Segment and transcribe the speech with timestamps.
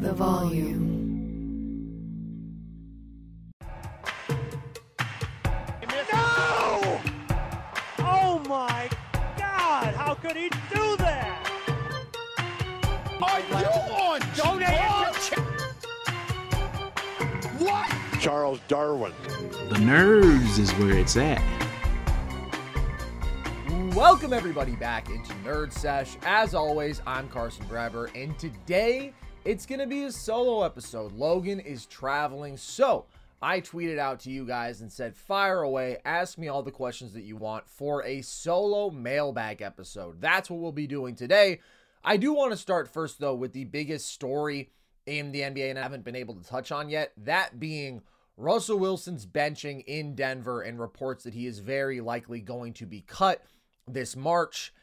[0.00, 0.80] The volume.
[6.10, 7.00] No!
[7.98, 8.88] Oh my
[9.36, 9.94] God!
[9.94, 11.46] How could he do that?
[13.20, 13.54] Are you
[13.92, 14.80] on Donate
[17.58, 18.20] What?
[18.20, 19.12] Charles Darwin.
[19.68, 21.42] The nerves is where it's at.
[23.94, 26.16] Welcome everybody back into Nerd Sesh.
[26.22, 29.12] As always, I'm Carson Breber, and today
[29.44, 31.12] it's gonna be a solo episode.
[31.12, 33.06] Logan is traveling, so
[33.40, 37.14] I tweeted out to you guys and said, fire away, ask me all the questions
[37.14, 40.20] that you want for a solo mailbag episode.
[40.20, 41.60] That's what we'll be doing today.
[42.04, 44.70] I do want to start first, though, with the biggest story
[45.06, 47.12] in the NBA and I haven't been able to touch on yet.
[47.16, 48.02] That being
[48.36, 53.00] Russell Wilson's benching in Denver and reports that he is very likely going to be
[53.00, 53.42] cut
[53.88, 54.74] this March.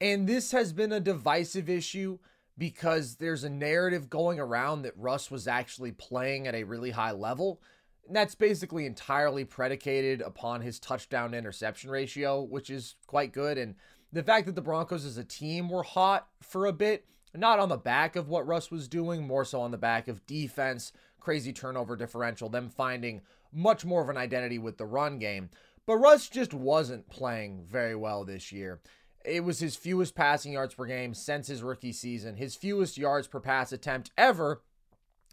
[0.00, 2.18] And this has been a divisive issue
[2.60, 7.12] because there's a narrative going around that Russ was actually playing at a really high
[7.12, 7.62] level.
[8.06, 13.56] And that's basically entirely predicated upon his touchdown interception ratio, which is quite good.
[13.56, 13.76] And
[14.12, 17.70] the fact that the Broncos as a team were hot for a bit, not on
[17.70, 21.54] the back of what Russ was doing, more so on the back of defense, crazy
[21.54, 23.22] turnover differential, them finding
[23.54, 25.48] much more of an identity with the run game.
[25.86, 28.80] But Russ just wasn't playing very well this year.
[29.24, 33.28] It was his fewest passing yards per game since his rookie season, his fewest yards
[33.28, 34.62] per pass attempt ever.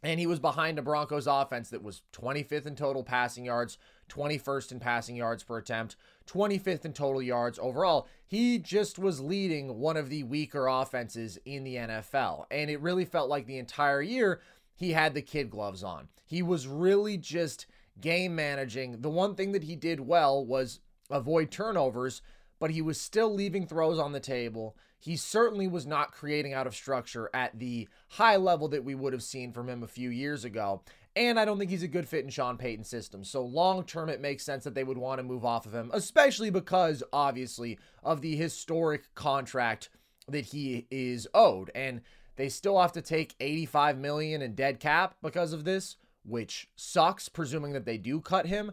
[0.03, 4.73] And he was behind a Broncos offense that was 25th in total passing yards, 21st
[4.73, 5.95] in passing yards per attempt,
[6.27, 8.07] 25th in total yards overall.
[8.27, 12.45] He just was leading one of the weaker offenses in the NFL.
[12.51, 14.39] And it really felt like the entire year
[14.75, 16.09] he had the kid gloves on.
[16.27, 17.65] He was really just
[17.99, 19.01] game managing.
[19.01, 22.21] The one thing that he did well was avoid turnovers,
[22.59, 24.75] but he was still leaving throws on the table.
[24.99, 29.13] He certainly was not creating out of structure at the high level that we would
[29.13, 30.81] have seen from him a few years ago.
[31.15, 33.23] And I don't think he's a good fit in Sean Payton's system.
[33.23, 35.89] So long term, it makes sense that they would want to move off of him,
[35.93, 39.89] especially because, obviously, of the historic contract
[40.27, 41.71] that he is owed.
[41.73, 42.01] And
[42.35, 47.29] they still have to take 85 million in dead cap because of this, which sucks,
[47.29, 48.71] presuming that they do cut him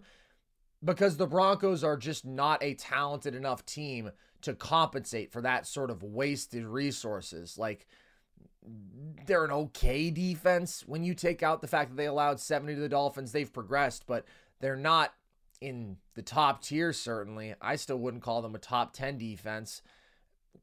[0.84, 4.10] because the Broncos are just not a talented enough team
[4.42, 7.56] to compensate for that sort of wasted resources.
[7.56, 7.86] Like
[9.26, 12.80] they're an okay defense when you take out the fact that they allowed 70 to
[12.80, 13.32] the Dolphins.
[13.32, 14.26] They've progressed, but
[14.60, 15.14] they're not
[15.60, 17.54] in the top tier certainly.
[17.60, 19.80] I still wouldn't call them a top 10 defense.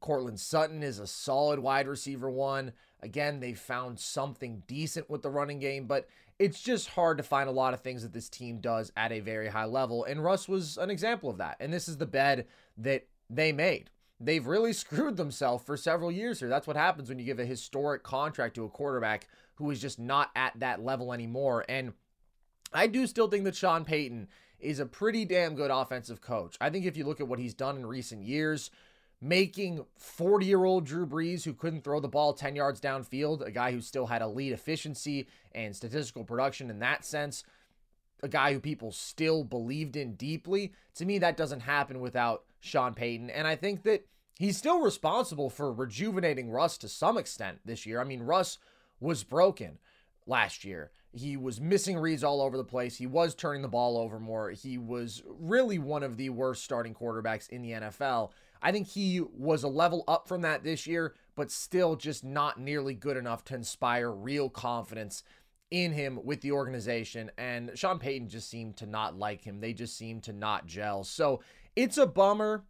[0.00, 2.72] Courtland Sutton is a solid wide receiver one.
[3.02, 6.08] Again, they found something decent with the running game, but
[6.38, 9.20] it's just hard to find a lot of things that this team does at a
[9.20, 10.04] very high level.
[10.04, 11.56] And Russ was an example of that.
[11.60, 12.46] And this is the bed
[12.78, 13.90] that they made.
[14.20, 16.48] They've really screwed themselves for several years here.
[16.48, 19.26] That's what happens when you give a historic contract to a quarterback
[19.56, 21.64] who is just not at that level anymore.
[21.68, 21.92] And
[22.72, 24.28] I do still think that Sean Payton
[24.58, 26.56] is a pretty damn good offensive coach.
[26.60, 28.70] I think if you look at what he's done in recent years,
[29.22, 33.52] making 40 year old Drew Brees, who couldn't throw the ball 10 yards downfield, a
[33.52, 37.44] guy who still had elite efficiency and statistical production in that sense,
[38.22, 42.94] a guy who people still believed in deeply, to me, that doesn't happen without Sean
[42.94, 43.30] Payton.
[43.30, 44.06] And I think that
[44.38, 48.00] he's still responsible for rejuvenating Russ to some extent this year.
[48.00, 48.58] I mean, Russ
[49.00, 49.78] was broken
[50.26, 50.90] last year.
[51.12, 52.96] He was missing reads all over the place.
[52.96, 54.50] He was turning the ball over more.
[54.50, 58.30] He was really one of the worst starting quarterbacks in the NFL.
[58.62, 62.60] I think he was a level up from that this year, but still just not
[62.60, 65.24] nearly good enough to inspire real confidence
[65.70, 67.30] in him with the organization.
[67.36, 69.60] And Sean Payton just seemed to not like him.
[69.60, 71.02] They just seemed to not gel.
[71.02, 71.40] So
[71.74, 72.64] it's a bummer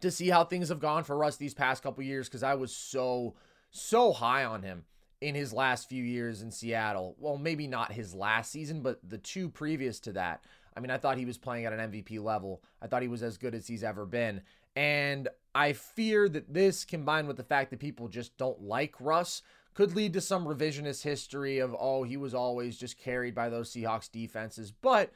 [0.00, 2.74] to see how things have gone for Russ these past couple years because I was
[2.74, 3.34] so,
[3.70, 4.84] so high on him
[5.20, 7.16] in his last few years in Seattle.
[7.18, 10.44] Well, maybe not his last season, but the two previous to that.
[10.76, 12.62] I mean, I thought he was playing at an MVP level.
[12.80, 14.42] I thought he was as good as he's ever been.
[14.78, 15.26] And
[15.56, 19.42] I fear that this, combined with the fact that people just don't like Russ,
[19.74, 23.72] could lead to some revisionist history of, oh, he was always just carried by those
[23.72, 24.70] Seahawks defenses.
[24.70, 25.12] But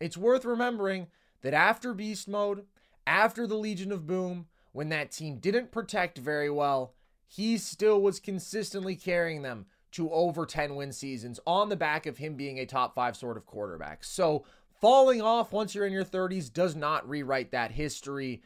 [0.00, 1.08] it's worth remembering
[1.40, 2.64] that after Beast Mode,
[3.04, 6.94] after the Legion of Boom, when that team didn't protect very well,
[7.26, 12.18] he still was consistently carrying them to over 10 win seasons on the back of
[12.18, 14.04] him being a top five sort of quarterback.
[14.04, 14.44] So
[14.80, 18.42] falling off once you're in your 30s does not rewrite that history.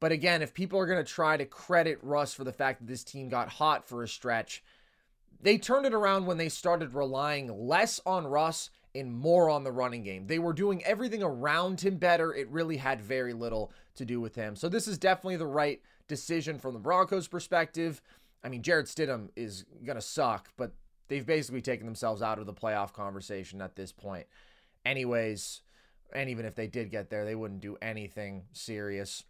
[0.00, 2.86] But again, if people are going to try to credit Russ for the fact that
[2.86, 4.62] this team got hot for a stretch,
[5.40, 9.72] they turned it around when they started relying less on Russ and more on the
[9.72, 10.26] running game.
[10.26, 12.34] They were doing everything around him better.
[12.34, 14.56] It really had very little to do with him.
[14.56, 18.00] So this is definitely the right decision from the Broncos' perspective.
[18.42, 20.72] I mean, Jarrett Stidham is going to suck, but
[21.08, 24.26] they've basically taken themselves out of the playoff conversation at this point.
[24.84, 25.62] Anyways,
[26.12, 29.24] and even if they did get there, they wouldn't do anything serious.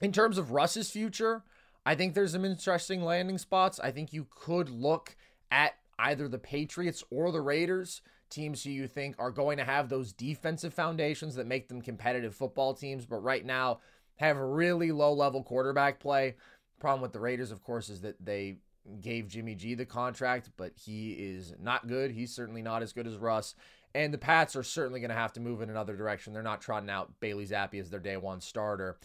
[0.00, 1.44] In terms of Russ's future,
[1.86, 3.78] I think there's some interesting landing spots.
[3.80, 5.16] I think you could look
[5.50, 9.88] at either the Patriots or the Raiders, teams who you think are going to have
[9.88, 13.80] those defensive foundations that make them competitive football teams, but right now
[14.16, 16.34] have really low level quarterback play.
[16.80, 18.56] Problem with the Raiders, of course, is that they
[19.00, 22.10] gave Jimmy G the contract, but he is not good.
[22.10, 23.54] He's certainly not as good as Russ.
[23.94, 26.32] And the Pats are certainly going to have to move in another direction.
[26.32, 28.98] They're not trotting out Bailey Zappe as their day one starter.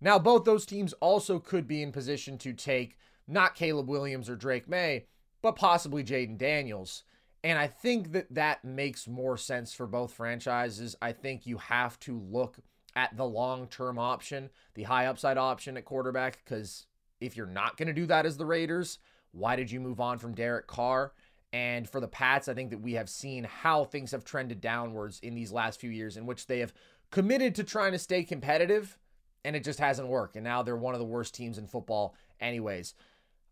[0.00, 4.36] Now, both those teams also could be in position to take not Caleb Williams or
[4.36, 5.06] Drake Maye,
[5.42, 7.04] but possibly Jayden Daniels.
[7.42, 10.96] And I think that that makes more sense for both franchises.
[11.00, 12.58] I think you have to look
[12.94, 16.86] at the long term option, the high upside option at quarterback, because
[17.20, 18.98] if you're not going to do that as the Raiders,
[19.32, 21.12] why did you move on from Derek Carr?
[21.52, 25.20] And for the Pats, I think that we have seen how things have trended downwards
[25.20, 26.74] in these last few years, in which they have
[27.10, 28.98] committed to trying to stay competitive,
[29.46, 30.34] and it just hasn't worked.
[30.34, 32.94] And now they're one of the worst teams in football, anyways.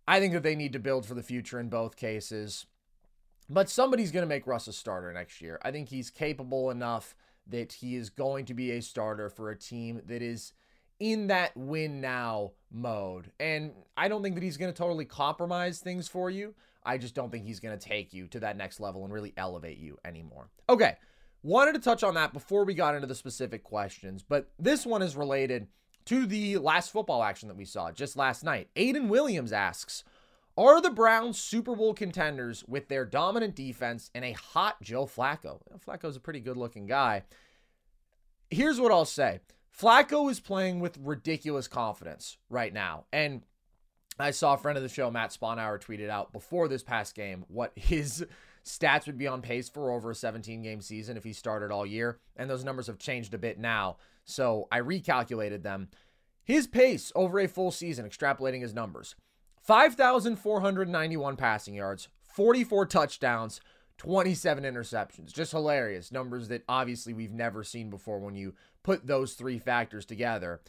[0.08, 2.66] I think that they need to build for the future in both cases.
[3.48, 5.60] But somebody's going to make Russ a starter next year.
[5.62, 7.14] I think he's capable enough
[7.46, 10.52] that he is going to be a starter for a team that is
[10.98, 13.30] in that win now mode.
[13.38, 16.54] And I don't think that he's going to totally compromise things for you.
[16.82, 19.32] I just don't think he's going to take you to that next level and really
[19.36, 20.48] elevate you anymore.
[20.68, 20.96] Okay.
[21.44, 25.02] Wanted to touch on that before we got into the specific questions, but this one
[25.02, 25.66] is related
[26.06, 28.70] to the last football action that we saw just last night.
[28.74, 30.04] Aiden Williams asks,
[30.56, 35.60] are the Browns Super Bowl contenders with their dominant defense and a hot Joe Flacco?
[35.86, 37.24] Flacco's a pretty good looking guy.
[38.48, 39.40] Here's what I'll say
[39.78, 43.04] Flacco is playing with ridiculous confidence right now.
[43.12, 43.42] And
[44.18, 47.44] I saw a friend of the show, Matt Sponhour, tweeted out before this past game
[47.48, 48.24] what his
[48.64, 51.86] stats would be on pace for over a 17 game season if he started all
[51.86, 52.18] year.
[52.36, 53.96] And those numbers have changed a bit now.
[54.24, 55.88] So I recalculated them.
[56.42, 59.14] His pace over a full season, extrapolating his numbers
[59.62, 63.60] 5,491 passing yards, 44 touchdowns,
[63.98, 65.32] 27 interceptions.
[65.32, 66.12] Just hilarious.
[66.12, 70.60] Numbers that obviously we've never seen before when you put those three factors together.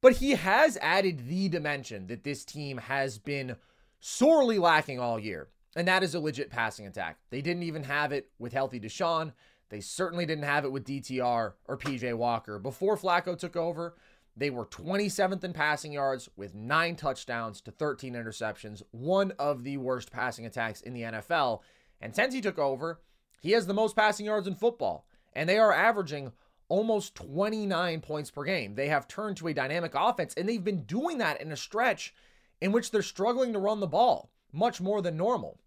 [0.00, 3.56] But he has added the dimension that this team has been
[3.98, 7.18] sorely lacking all year, and that is a legit passing attack.
[7.30, 9.32] They didn't even have it with healthy Deshaun.
[9.68, 12.58] They certainly didn't have it with DTR or PJ Walker.
[12.58, 13.94] Before Flacco took over,
[14.34, 19.76] they were 27th in passing yards with nine touchdowns to 13 interceptions, one of the
[19.76, 21.60] worst passing attacks in the NFL.
[22.00, 23.00] And since he took over,
[23.40, 26.32] he has the most passing yards in football, and they are averaging
[26.68, 28.74] almost 29 points per game.
[28.74, 32.14] They have turned to a dynamic offense, and they've been doing that in a stretch
[32.60, 35.60] in which they're struggling to run the ball much more than normal,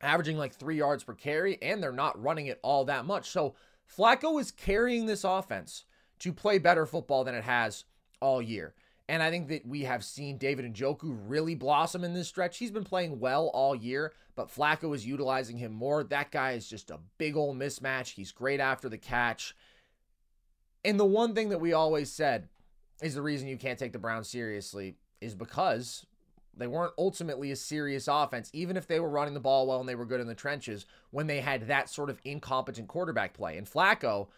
[0.00, 3.30] averaging like three yards per carry, and they're not running it all that much.
[3.30, 3.54] So
[3.96, 5.84] Flacco is carrying this offense
[6.20, 7.84] to play better football than it has
[8.20, 8.74] all year.
[9.08, 12.58] And I think that we have seen David Njoku really blossom in this stretch.
[12.58, 16.02] He's been playing well all year, but Flacco is utilizing him more.
[16.02, 18.14] That guy is just a big old mismatch.
[18.14, 19.54] He's great after the catch.
[20.84, 22.48] And the one thing that we always said
[23.00, 26.04] is the reason you can't take the Browns seriously is because
[26.56, 29.88] They weren't ultimately a serious offense, even if they were running the ball well and
[29.88, 33.58] they were good in the trenches when they had that sort of incompetent quarterback play.
[33.58, 34.28] And Flacco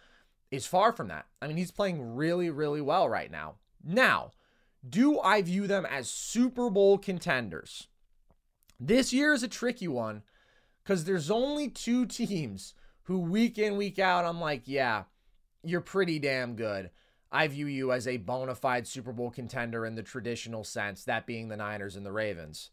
[0.51, 1.27] is far from that.
[1.41, 3.57] I mean, he's playing really, really well right now.
[3.85, 4.33] Now,
[4.89, 7.87] do I view them as Super Bowl contenders?
[8.81, 10.23] This year is a tricky one
[10.83, 15.05] because there's only two teams who week in, week out, I'm like, yeah,
[15.63, 16.91] you're pretty damn good.
[17.31, 21.27] I view you as a bona fide Super Bowl contender in the traditional sense, that
[21.27, 22.71] being the Niners and the Ravens.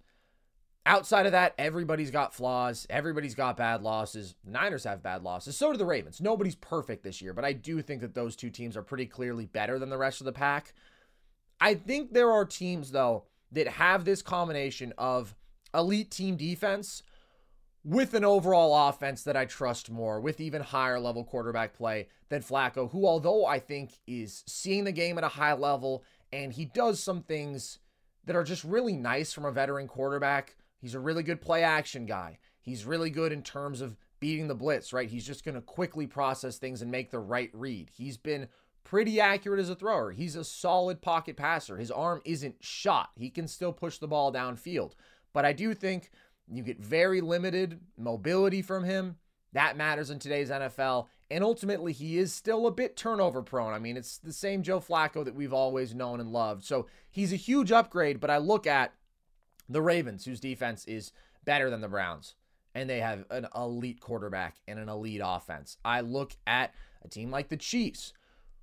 [0.88, 2.86] Outside of that, everybody's got flaws.
[2.90, 4.36] Everybody's got bad losses.
[4.46, 5.58] Niners have bad losses.
[5.58, 6.22] So do the Ravens.
[6.22, 9.46] Nobody's perfect this year, but I do think that those two teams are pretty clearly
[9.46, 10.74] better than the rest of the pack.
[11.60, 15.36] I think there are teams, though, that have this combination of
[15.74, 17.02] elite team defense
[17.86, 22.42] with an overall offense that I trust more, with even higher level quarterback play than
[22.42, 26.65] Flacco, who, although I think is seeing the game at a high level and he
[26.65, 27.80] does some things
[28.25, 32.06] that are just really nice from a veteran quarterback He's a really good play action
[32.06, 32.38] guy.
[32.62, 35.10] He's really good in terms of beating the blitz, right?
[35.10, 37.89] He's just going to quickly process things and make the right read.
[37.92, 38.50] He's been
[38.84, 40.12] pretty accurate as a thrower.
[40.12, 41.77] He's a solid pocket passer.
[41.77, 43.10] His arm isn't shot.
[43.15, 44.92] He can still push the ball downfield.
[45.34, 46.12] But I do think
[46.52, 49.18] you get very limited mobility from him.
[49.54, 51.08] That matters in today's NFL.
[51.32, 53.74] And ultimately, he is still a bit turnover prone.
[53.74, 56.64] I mean, it's the same Joe Flacco that we've always known and loved.
[56.64, 58.94] So he's a huge upgrade, but I look at
[59.68, 61.12] the Ravens, whose defense is
[61.44, 62.36] better than the Browns,
[62.75, 65.78] and they have an elite quarterback and an elite offense.
[65.84, 66.74] I look at
[67.04, 68.14] a team like the Chiefs,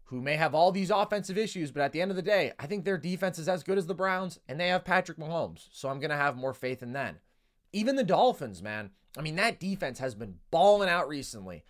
[0.05, 2.67] who may have all these offensive issues, but at the end of the day, I
[2.67, 5.69] think their defense is as good as the Browns, and they have Patrick Mahomes.
[5.73, 7.17] So I'm going to have more faith in them.
[7.73, 8.91] Even the Dolphins, man.
[9.17, 11.65] I mean, that defense has been balling out recently.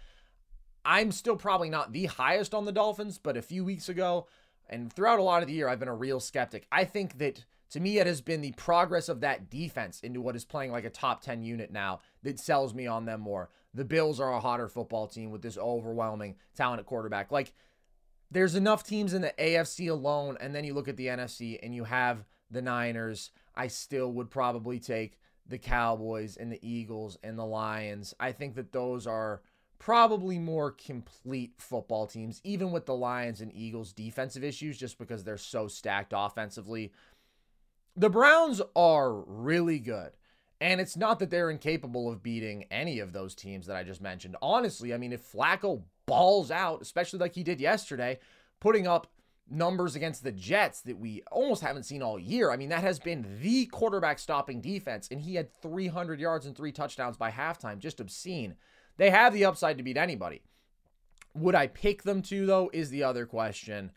[0.84, 4.26] I'm still probably not the highest on the Dolphins, but a few weeks ago,
[4.68, 6.66] and throughout a lot of the year, I've been a real skeptic.
[6.72, 10.36] I think that to me, it has been the progress of that defense into what
[10.36, 13.48] is playing like a top 10 unit now that sells me on them more.
[13.72, 17.32] The Bills are a hotter football team with this overwhelming talented quarterback.
[17.32, 17.54] Like,
[18.30, 21.74] there's enough teams in the AFC alone, and then you look at the NFC and
[21.74, 23.30] you have the Niners.
[23.54, 28.14] I still would probably take the Cowboys and the Eagles and the Lions.
[28.20, 29.42] I think that those are
[29.78, 35.24] probably more complete football teams, even with the Lions and Eagles defensive issues, just because
[35.24, 36.92] they're so stacked offensively.
[37.96, 40.12] The Browns are really good.
[40.60, 44.00] And it's not that they're incapable of beating any of those teams that I just
[44.00, 44.36] mentioned.
[44.40, 48.20] Honestly, I mean, if Flacco balls out, especially like he did yesterday,
[48.60, 49.08] putting up
[49.50, 52.50] numbers against the Jets that we almost haven't seen all year.
[52.50, 56.56] I mean, that has been the quarterback stopping defense, and he had 300 yards and
[56.56, 57.78] three touchdowns by halftime.
[57.78, 58.56] Just obscene.
[58.96, 60.42] They have the upside to beat anybody.
[61.34, 63.92] Would I pick them to, though, is the other question.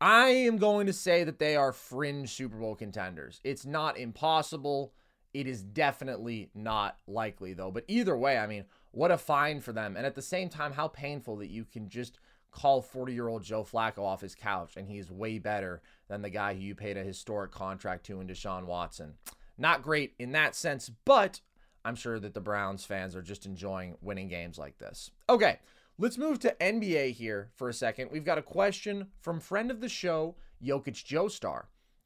[0.00, 3.40] I am going to say that they are fringe Super Bowl contenders.
[3.44, 4.92] It's not impossible.
[5.32, 7.70] It is definitely not likely, though.
[7.70, 9.96] But either way, I mean, what a find for them.
[9.96, 12.18] And at the same time, how painful that you can just
[12.50, 16.30] call 40 year old Joe Flacco off his couch and he's way better than the
[16.30, 19.14] guy who you paid a historic contract to in Deshaun Watson.
[19.58, 21.40] Not great in that sense, but
[21.84, 25.10] I'm sure that the Browns fans are just enjoying winning games like this.
[25.28, 25.58] Okay,
[25.98, 28.10] Let's move to NBA here for a second.
[28.10, 31.64] We've got a question from friend of the show, Jokic Joestar.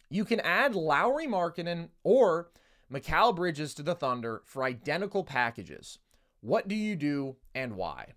[0.09, 2.51] You can add Lauri Markkanen or
[2.93, 5.99] Mikal Bridges to the Thunder for identical packages.
[6.41, 8.15] What do you do and why?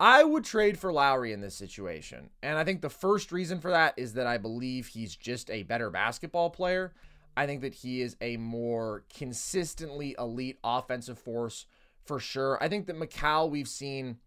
[0.00, 2.30] I would trade for Lauri in this situation.
[2.42, 5.64] And I think the first reason for that is that I believe he's just a
[5.64, 6.92] better basketball player.
[7.36, 11.66] I think that he is a more consistently elite offensive force
[12.04, 12.62] for sure.
[12.62, 14.18] I think that Mikal, we've seen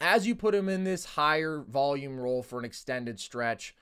[0.00, 3.74] as you put him in this higher volume role for an extended stretch,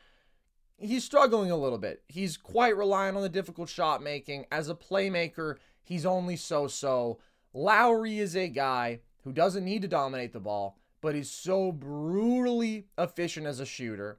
[0.79, 2.03] he's struggling a little bit.
[2.09, 4.47] He's quite reliant on the difficult shot making.
[4.51, 7.19] As a playmaker, he's only so so.
[7.53, 12.87] Lauri is a guy who doesn't need to dominate the ball, but is so brutally
[12.99, 14.19] efficient as a shooter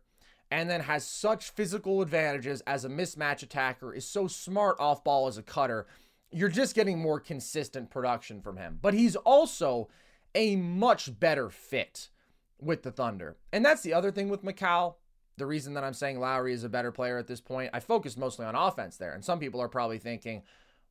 [0.50, 5.28] and then has such physical advantages as a mismatch attacker, is so smart off ball
[5.28, 5.88] as a cutter.
[6.32, 8.80] You're just getting more consistent production from him.
[8.82, 9.90] But he's also
[10.36, 12.10] a much better fit
[12.60, 13.38] with the Thunder.
[13.52, 14.96] And that's the other thing with Mikal.
[15.38, 18.18] The reason that I'm saying Lauri is a better player at this point, I focus
[18.18, 19.14] mostly on offense there.
[19.14, 20.44] And some people are probably thinking,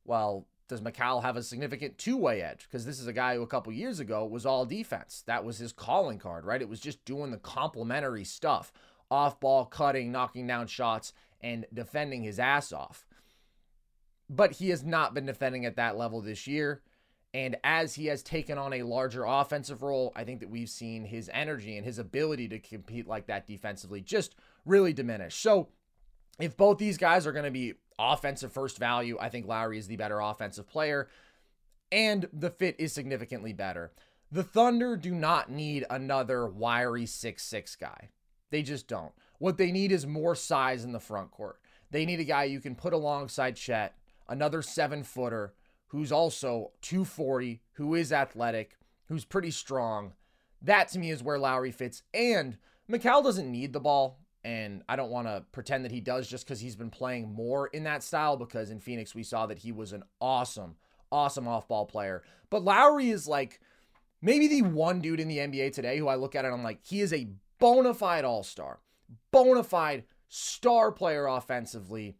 [0.05, 2.67] well, does Mikal have a significant two way edge?
[2.69, 5.23] Because this is a guy who a couple years ago was all defense.
[5.25, 6.61] That was his calling card, right?
[6.61, 8.71] It was just doing the complementary stuff
[9.09, 13.05] off ball, cutting, knocking down shots, and defending his ass off.
[14.29, 16.81] But he has not been defending at that level this year.
[17.33, 21.05] And as he has taken on a larger offensive role, I think that we've seen
[21.05, 25.35] his energy and his ability to compete like that defensively just really diminish.
[25.35, 25.69] So,
[26.39, 29.87] if both these guys are going to be offensive first value, I think Lauri is
[29.87, 31.07] the better offensive player,
[31.91, 33.91] and the fit is significantly better.
[34.31, 38.09] The Thunder do not need another wiry six-six guy.
[38.49, 39.13] They just don't.
[39.39, 41.59] What they need is more size in the front court.
[41.91, 43.95] They need a guy you can put alongside Chet,
[44.27, 45.53] another seven footer
[45.87, 50.13] who's also 240, who is athletic, who's pretty strong.
[50.61, 52.03] That to me is where Lauri fits.
[52.13, 52.57] And
[52.91, 54.19] Mikal doesn't need the ball.
[54.43, 57.67] And I don't want to pretend that he does just because he's been playing more
[57.67, 60.75] in that style because in Phoenix we saw that he was an awesome,
[61.11, 62.23] awesome off ball player.
[62.49, 63.59] But Lauri is like
[64.21, 66.79] maybe the one dude in the NBA today who I look at and I'm like,
[66.83, 67.27] he is a
[67.59, 68.79] bona fide all star,
[69.31, 72.15] bona fide star player offensively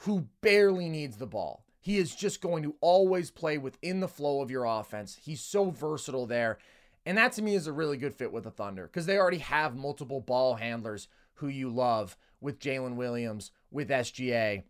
[0.00, 1.64] who barely needs the ball.
[1.80, 5.18] He is just going to always play within the flow of your offense.
[5.22, 6.58] He's so versatile there.
[7.06, 9.38] And that to me is a really good fit with the Thunder because they already
[9.38, 14.64] have multiple ball handlers who you love with Jalen Williams, with SGA.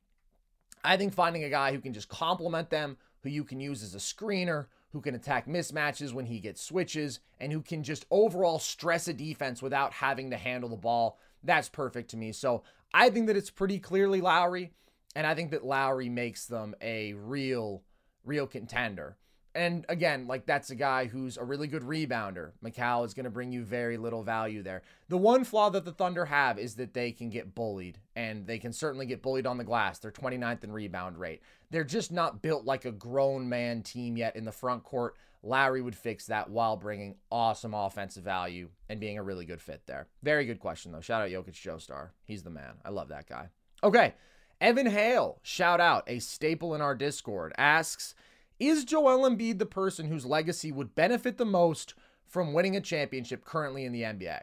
[0.85, 3.95] I think finding a guy who can just complement them, who you can use as
[3.95, 8.59] a screener, who can attack mismatches when he gets switches, and who can just overall
[8.59, 12.33] stress a defense without having to handle the ball, that's perfect to me.
[12.33, 12.63] So
[12.95, 14.73] I think that it's pretty clearly Lauri.
[15.15, 17.83] And I think that Lauri makes them a real,
[18.25, 19.17] real contender.
[19.57, 22.53] And again, like that's a guy who's a really good rebounder.
[22.63, 24.83] Mikal is going to bring you very little value there.
[25.09, 28.59] The one flaw that the Thunder have is that they can get bullied, and they
[28.59, 29.99] can certainly get bullied on the glass.
[29.99, 31.41] They're 29th in rebound rate.
[31.71, 35.17] They're just not built like a grown man team yet in the front court.
[35.43, 39.83] Lauri would fix that while bringing awesome offensive value and being a really good fit
[39.87, 40.09] there.
[40.23, 41.01] Very good question, though.
[41.01, 42.11] Shout out Jokic Joestar.
[42.25, 42.75] He's the man.
[42.85, 43.49] I love that guy.
[43.83, 44.15] Okay.
[44.61, 48.15] Evan Hale, shout out, a staple in our Discord, asks
[48.59, 51.95] Is Joel Embiid the person whose legacy would benefit the most
[52.27, 54.43] from winning a championship currently in the NBA?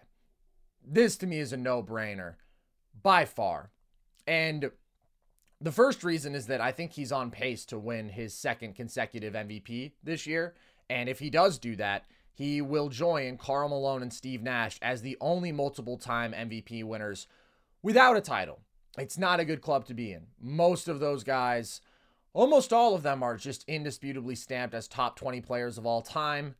[0.86, 2.36] This to me is a no brainer
[3.02, 3.72] by far.
[4.28, 4.72] And
[5.60, 9.34] the first reason is that I think he's on pace to win his second consecutive
[9.34, 10.54] MVP this year.
[10.90, 15.02] And if he does do that, he will join Karl Malone and Steve Nash as
[15.02, 17.28] the only multiple time MVP winners
[17.82, 18.60] without a title
[18.98, 20.28] it's not a good club to be in.
[20.40, 21.82] Most of those guys,
[22.34, 26.56] almost all of them, are just indisputably stamped as top 20 players of all time.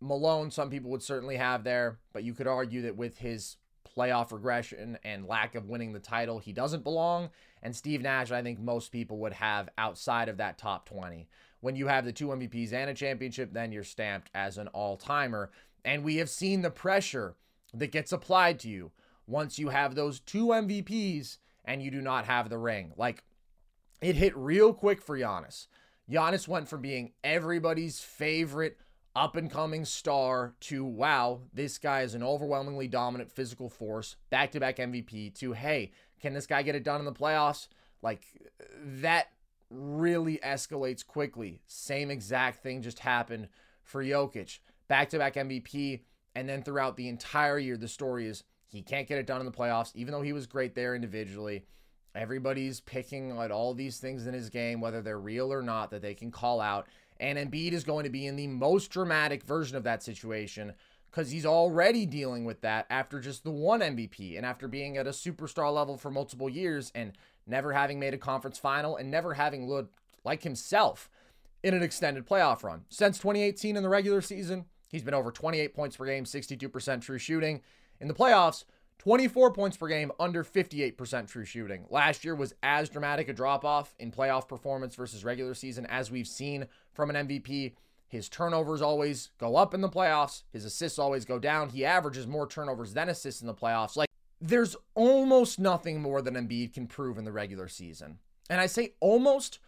[0.00, 3.56] Malone, some people would certainly have there, but you could argue that with his
[3.96, 7.30] playoff regression and lack of winning the title, he doesn't belong.
[7.62, 11.28] And Steve Nash, I think most people would have outside of that top 20.
[11.60, 14.96] When you have the two MVPs and a championship, then you're stamped as an all
[14.96, 15.50] timer.
[15.84, 17.36] And we have seen the pressure
[17.74, 18.90] that gets applied to you
[19.26, 22.92] once you have those two MVPs and you do not have the ring.
[22.96, 23.22] Like
[24.02, 25.68] it hit real quick for Giannis.
[26.10, 28.78] Giannis went from being everybody's favorite
[29.14, 34.50] up and coming star to wow, this guy is an overwhelmingly dominant physical force, back
[34.52, 37.68] to back MVP, to hey, can this guy get it done in the playoffs?
[38.02, 38.24] Like
[38.84, 39.28] that
[39.70, 41.60] really escalates quickly.
[41.66, 43.48] Same exact thing just happened
[43.82, 44.58] for Jokic.
[44.88, 46.00] Back to back MVP.
[46.34, 49.46] And then throughout the entire year, the story is he can't get it done in
[49.46, 51.66] the playoffs, even though he was great there individually.
[52.14, 56.02] Everybody's picking at all these things in his game, whether they're real or not, that
[56.02, 56.86] they can call out.
[57.18, 60.74] And Embiid is going to be in the most dramatic version of that situation
[61.10, 65.06] because he's already dealing with that after just the one MVP and after being at
[65.06, 67.12] a superstar level for multiple years and
[67.46, 69.94] never having made a conference final and never having looked
[70.24, 71.10] like himself
[71.62, 72.84] in an extended playoff run.
[72.88, 77.18] Since 2018 in the regular season, he's been over 28 points per game, 62% true
[77.18, 77.60] shooting.
[78.00, 78.64] In the playoffs,
[79.02, 81.86] 24 points per game, under 58% true shooting.
[81.90, 86.12] Last year was as dramatic a drop off in playoff performance versus regular season as
[86.12, 87.72] we've seen from an MVP.
[88.06, 91.70] His turnovers always go up in the playoffs, his assists always go down.
[91.70, 93.96] He averages more turnovers than assists in the playoffs.
[93.96, 94.08] Like,
[94.40, 98.20] there's almost nothing more than Embiid can prove in the regular season.
[98.48, 99.58] And I say almost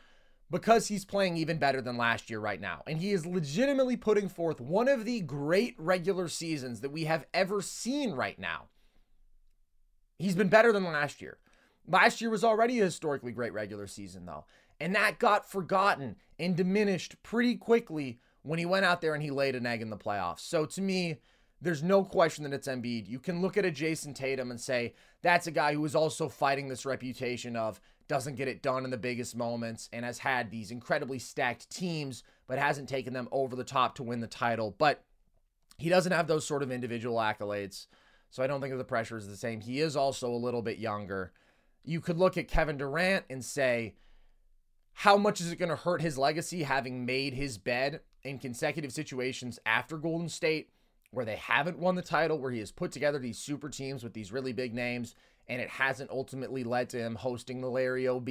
[0.49, 2.83] because he's playing even better than last year right now.
[2.87, 7.27] And he is legitimately putting forth one of the great regular seasons that we have
[7.35, 8.69] ever seen right now.
[10.25, 11.37] He's been better than last year.
[11.87, 14.47] Last year was already a historically great regular season, though.
[14.81, 19.31] And that got forgotten and diminished pretty quickly when he went out there and he
[19.31, 20.41] laid an egg in the playoffs.
[20.41, 21.19] So to me,
[21.61, 23.07] there's no question that it's Embiid.
[23.07, 26.31] You can look at a Jayson Tatum and say that's a guy who is also
[26.31, 30.51] fighting this reputation of doesn't get it done in the biggest moments and has had
[30.51, 34.75] these incredibly stacked teams, but hasn't taken them over the top to win the title.
[34.79, 35.05] But
[35.77, 37.89] he doesn't have those sort of individual accolades.
[38.35, 39.61] So I don't think the pressure is the same.
[39.61, 41.31] He is also a little bit younger.
[41.85, 43.95] You could look at Kevin Durant and say,
[44.93, 48.91] how much is it going to hurt his legacy having made his bed in consecutive
[48.93, 50.71] situations after Golden State
[51.13, 54.15] where they haven't won the title, where he has put together these super teams with
[54.15, 55.15] these really big names
[55.47, 58.29] and it hasn't ultimately led to him hosting the Larry OB.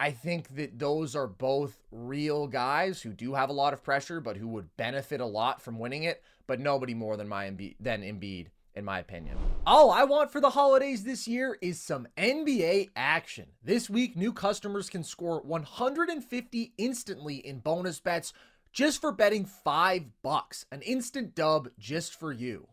[0.00, 4.20] I think that those are both real guys who do have a lot of pressure,
[4.20, 7.74] but who would benefit a lot from winning it, but nobody more than my Embiid,
[7.80, 9.36] than Embiid, in my opinion.
[9.66, 13.46] All I want for the holidays this year is some NBA action.
[13.64, 18.32] This week, new customers can score 150 instantly in bonus bets
[18.72, 20.64] just for betting five bucks.
[20.70, 22.68] An instant dub just for you.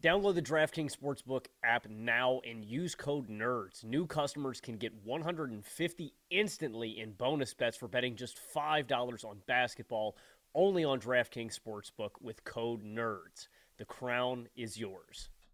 [0.00, 3.82] Download the DraftKings Sportsbook app now and use code NERDS.
[3.82, 10.16] New customers can get 150 instantly in bonus bets for betting just $5 on basketball
[10.54, 13.48] only on DraftKings Sportsbook with code NERDS.
[13.78, 15.30] The crown is yours.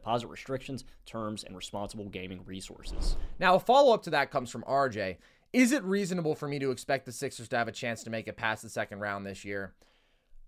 [0.00, 3.16] deposit restrictions, terms, and responsible gaming resources.
[3.38, 5.18] Now, a follow up to that comes from RJ.
[5.52, 8.28] Is it reasonable for me to expect the Sixers to have a chance to make
[8.28, 9.74] it past the second round this year?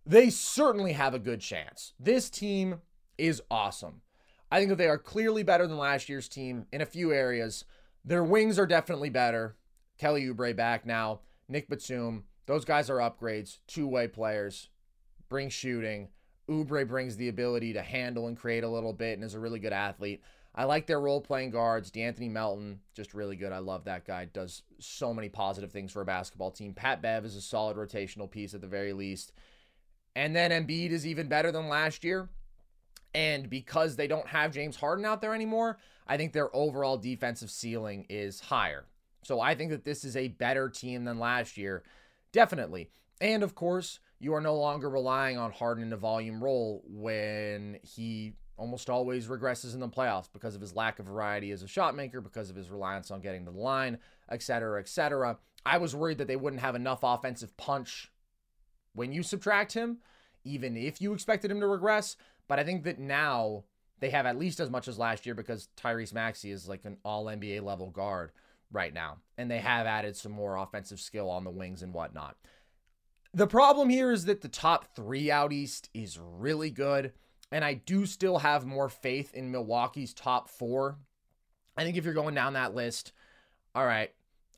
[0.07, 1.93] They certainly have a good chance.
[2.01, 2.81] This team
[3.19, 4.01] is awesome.
[4.51, 7.65] I think that they are clearly better than last year's team in a few areas.
[8.05, 9.57] Their wings are definitely better.
[9.99, 11.21] Kelly Oubre back now.
[11.49, 12.25] Nick Batum.
[12.47, 14.69] Those guys are upgrades, two way players,
[15.29, 16.09] bring shooting.
[16.49, 19.61] Oubre brings the ability to handle and create a little bit and is a really
[19.61, 20.23] good athlete.
[20.55, 21.91] I like their role playing guards.
[21.91, 23.53] De'Anthony Melton, just really good.
[23.53, 24.27] I love that guy.
[24.27, 26.75] Does so many positive things for a basketball team.
[26.75, 29.33] Pat Bev is a solid rotational piece at the very least.
[30.15, 32.29] And then Embiid is even better than last year.
[33.15, 37.51] And because they don't have James Harden out there anymore, I think their overall defensive
[37.51, 38.85] ceiling is higher.
[39.25, 41.83] So I think that this is a better team than last year.
[42.33, 42.91] Definitely.
[43.21, 47.77] And of course, you are no longer relying on Harden in a volume role when
[47.83, 51.69] he almost always regresses in the playoffs because of his lack of variety as a
[51.69, 53.99] shot maker, because of his reliance on getting to the line,
[54.31, 55.39] etc., etc.
[55.67, 58.13] I was worried that they wouldn't have enough offensive punch
[58.95, 59.99] when you subtract him,
[60.45, 62.15] even if you expected him to regress.
[62.47, 63.65] But I think that now
[63.99, 66.99] they have at least as much as last year because Tyrese Maxey is like an
[67.05, 68.31] all NBA level guard
[68.71, 69.19] right now.
[69.37, 72.37] And they have added some more offensive skill on the wings and whatnot.
[73.35, 77.13] The problem here is that the top three out east is really good.
[77.51, 80.97] And I do still have more faith in Milwaukee's top four.
[81.77, 83.13] I think if you're going down that list,
[83.75, 84.11] all right,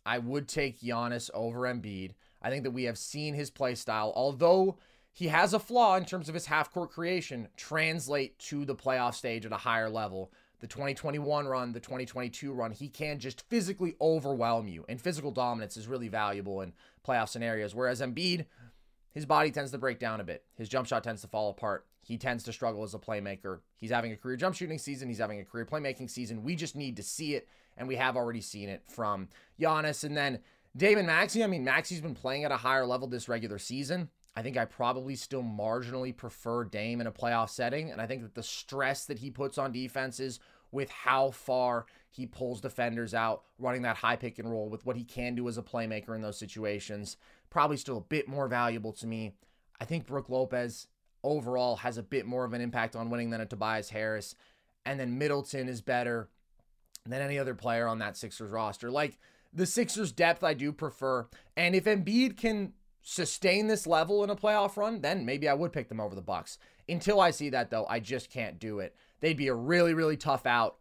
[0.07, 2.13] I would take Giannis over Embiid.
[2.43, 4.77] I think that we have seen his play style, although
[5.13, 9.15] he has a flaw in terms of his half court creation, translate to the playoff
[9.15, 10.33] stage at a higher level.
[10.61, 14.85] The 2021 run, the 2022 run, he can just physically overwhelm you.
[14.89, 16.73] And physical dominance is really valuable in
[17.07, 17.75] playoff scenarios.
[17.75, 18.47] Whereas Embiid,
[19.15, 20.45] his body tends to break down a bit.
[20.57, 21.87] His jump shot tends to fall apart.
[22.03, 23.61] He tends to struggle as a playmaker.
[23.79, 25.09] He's having a career jump shooting season.
[25.09, 26.43] He's having a career playmaking season.
[26.43, 30.05] We just need to see it, and we have already seen it from Giannis.
[30.05, 30.41] And then
[30.77, 31.45] Damon Maxey.
[31.45, 34.11] I mean, Maxey's been playing at a higher level this regular season.
[34.37, 37.91] I think I probably still marginally prefer Dame in a playoff setting.
[37.91, 40.41] And I think that the stress that he puts on defenses
[40.73, 44.95] with how far he pulls defenders out, running that high pick and roll with what
[44.95, 47.17] he can do as a playmaker in those situations,
[47.51, 49.33] probably still a bit more valuable to me.
[49.81, 50.87] I think Brook Lopez
[51.25, 54.37] overall has a bit more of an impact on winning than a Tobias Harris.
[54.87, 56.29] And then Middleton is better
[57.05, 58.93] than any other player on that Sixers roster.
[58.93, 59.19] Like
[59.53, 61.27] the Sixers depth, I do prefer.
[61.57, 65.73] And if Embiid can sustain this level in a playoff run, then maybe I would
[65.73, 66.59] pick them over the Bucks.
[66.89, 68.95] Until I see that though, I just can't do it.
[69.19, 70.77] They'd be a really, really tough out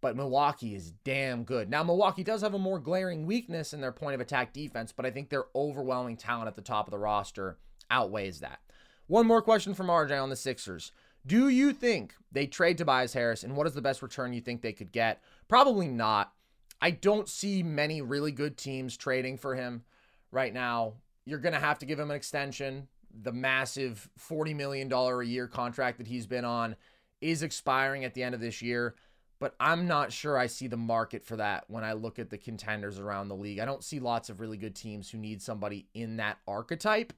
[0.00, 1.70] but Milwaukee is damn good.
[1.70, 5.06] Now, Milwaukee does have a more glaring weakness in their point of attack defense, but
[5.06, 7.58] I think their overwhelming talent at the top of the roster
[7.90, 8.60] outweighs that.
[9.06, 10.92] One more question from RJ on the Sixers.
[11.26, 14.62] Do you think they trade Tobias Harris, and what is the best return you think
[14.62, 15.22] they could get?
[15.48, 16.32] Probably not.
[16.80, 19.82] I don't see many really good teams trading for him
[20.30, 20.94] right now.
[21.24, 22.88] You're going to have to give him an extension.
[23.22, 26.76] The massive $40 million a year contract that he's been on
[27.20, 28.94] is expiring at the end of this year
[29.38, 32.38] but I'm not sure I see the market for that when I look at the
[32.38, 33.58] contenders around the league.
[33.58, 37.12] I don't see lots of really good teams who need somebody in that archetype.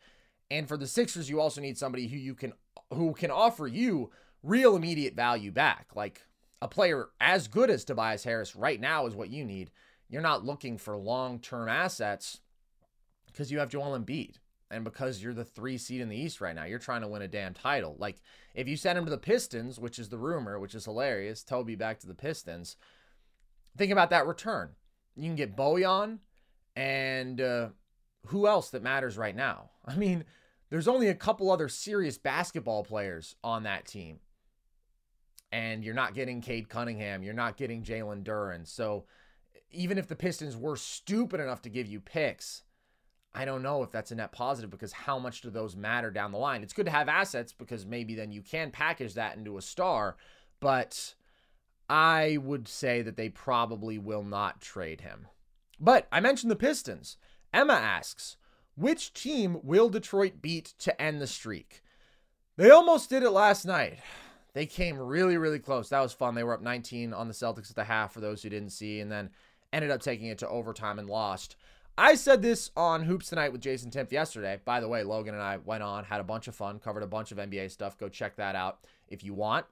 [0.51, 2.53] And for the Sixers, you also need somebody who you can
[2.93, 4.11] who can offer you
[4.43, 5.89] real immediate value back.
[5.95, 6.23] Like
[6.61, 9.71] a player as good as Tobias Harris right now is what you need.
[10.09, 12.41] You're not looking for long-term assets
[13.27, 14.37] because you have Joel Embiid
[14.71, 17.23] and because you're the three seed in the East right now, you're trying to win
[17.23, 17.97] a damn title.
[17.99, 18.17] Like
[18.55, 21.75] if you send him to the Pistons, which is the rumor, which is hilarious, Toby
[21.75, 22.77] back to the Pistons.
[23.77, 24.71] Think about that return.
[25.17, 26.19] You can get Bojan
[26.77, 27.69] And uh,
[28.27, 29.71] who else that matters right now?
[29.87, 30.25] I mean,
[30.71, 34.21] there's only a couple other serious basketball players on that team.
[35.51, 37.23] And you're not getting Cade Cunningham.
[37.23, 38.67] You're not getting Jalen Duren.
[38.67, 39.07] So
[39.71, 42.65] even if the Pistons were stupid enough to give you picks,
[43.35, 46.33] I don't know if that's a net positive because how much do those matter down
[46.33, 46.63] the line?
[46.63, 50.17] It's good to have assets because maybe then you can package that into a star,
[50.61, 51.15] but
[51.89, 55.29] I would say that they probably will not trade him.
[55.79, 57.17] But I mentioned the Pistons.
[57.53, 58.37] Emma asks,
[58.77, 61.83] which team will Detroit beat to end the streak?
[62.57, 63.99] They almost did it last night.
[64.55, 65.89] They came really, really close.
[65.89, 66.35] That was fun.
[66.35, 69.01] They were up 19 on the Celtics at the half for those who didn't see,
[69.01, 69.31] and then
[69.73, 71.57] ended up taking it to overtime and lost.
[72.01, 74.61] I said this on Hoops Tonight with Jason Timpf yesterday.
[74.65, 77.09] By the way, Logan and I went on, had a bunch of fun, covered a
[77.09, 77.99] bunch of NBA stuff.
[77.99, 79.67] Go check that out if you want.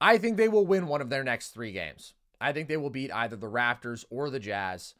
[0.00, 2.14] I think they will win one of their next three games.
[2.40, 4.94] I think they will beat either the Raptors or the Jazz.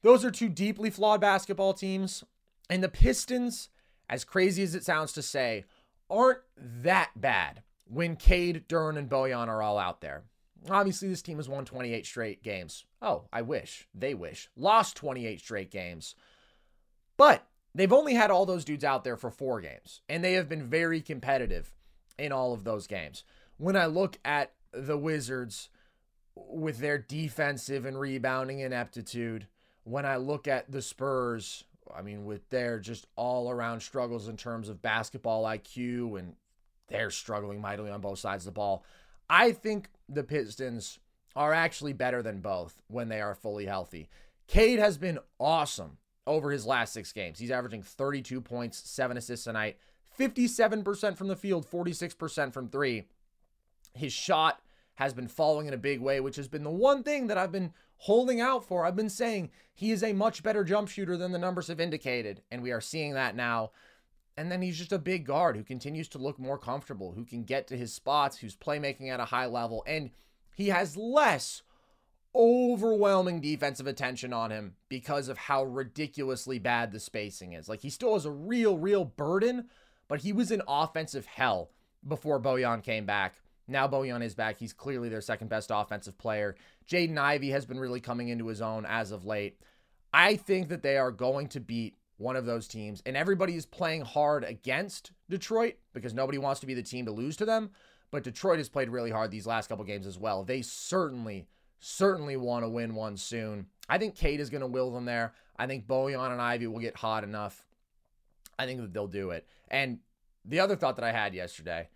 [0.00, 2.24] Those are two deeply flawed basketball teams.
[2.70, 3.68] And the Pistons,
[4.08, 5.66] as crazy as it sounds to say,
[6.08, 10.22] aren't that bad when Cade, Duren, and Bojan are all out there.
[10.68, 12.84] Obviously, this team has won 28 straight games.
[13.00, 13.88] Oh, I wish.
[13.94, 14.50] They wish.
[14.56, 16.14] Lost 28 straight games.
[17.16, 20.48] But they've only had all those dudes out there for four games, and they have
[20.48, 21.72] been very competitive
[22.18, 23.24] in all of those games.
[23.56, 25.70] When I look at the Wizards
[26.34, 29.46] with their defensive and rebounding ineptitude,
[29.84, 34.36] when I look at the Spurs, I mean, with their just all around struggles in
[34.36, 36.34] terms of basketball IQ, and
[36.88, 38.84] they're struggling mightily on both sides of the ball.
[39.28, 40.98] I think the Pistons
[41.36, 44.08] are actually better than both when they are fully healthy.
[44.46, 47.38] Cade has been awesome over his last six games.
[47.38, 49.78] He's averaging 32 points, seven assists a night,
[50.18, 53.04] 57% from the field, 46% from three.
[53.94, 54.60] His shot
[54.96, 57.52] has been falling in a big way, which has been the one thing that I've
[57.52, 58.84] been holding out for.
[58.84, 62.42] I've been saying he is a much better jump shooter than the numbers have indicated,
[62.50, 63.70] and we are seeing that now.
[64.40, 67.44] And then he's just a big guard who continues to look more comfortable, who can
[67.44, 70.12] get to his spots, who's playmaking at a high level, and
[70.54, 71.60] he has less
[72.34, 77.68] overwhelming defensive attention on him because of how ridiculously bad the spacing is.
[77.68, 79.68] Like he still has a real, real burden,
[80.08, 81.72] but he was in offensive hell
[82.08, 83.34] before Bojan came back.
[83.68, 84.58] Now Bojan is back.
[84.58, 86.56] He's clearly their second best offensive player.
[86.90, 89.60] Jaden Ivey has been really coming into his own as of late.
[90.14, 93.64] I think that they are going to beat one of those teams, and everybody is
[93.64, 97.70] playing hard against Detroit because nobody wants to be the team to lose to them.
[98.10, 100.44] But Detroit has played really hard these last couple games as well.
[100.44, 103.66] They certainly, certainly want to win one soon.
[103.88, 105.32] I think Cade is going to will them there.
[105.58, 107.64] I think Bojan and Ivey will get hot enough.
[108.58, 109.46] I think that they'll do it.
[109.68, 110.00] And
[110.44, 111.88] the other thought that I had yesterday